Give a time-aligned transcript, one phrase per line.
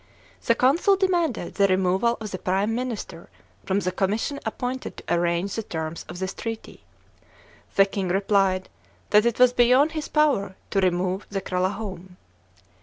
[0.43, 3.29] The consul demanded the removal of the prime minister
[3.67, 6.83] from the commission appointed to arrange the terms of this treaty.
[7.75, 8.67] The king replied
[9.11, 12.17] that it was beyond his power to remove the Kralahome.